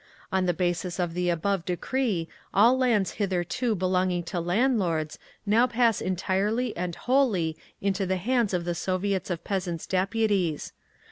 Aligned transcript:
On 0.31 0.47
the 0.47 0.53
basis 0.55 0.97
of 0.97 1.13
the 1.13 1.29
above 1.29 1.63
decree 1.63 2.27
all 2.55 2.75
lands 2.75 3.11
hitherto 3.21 3.75
belonging 3.75 4.23
to 4.23 4.39
landlords 4.39 5.19
now 5.45 5.67
pass 5.67 6.01
entirely 6.01 6.75
and 6.75 6.95
wholly 6.95 7.55
into 7.81 8.07
the 8.07 8.17
hands 8.17 8.51
of 8.51 8.65
the 8.65 8.73
Soviets 8.73 9.29
of 9.29 9.43
Peasants' 9.43 9.85
Deputies. 9.85 10.73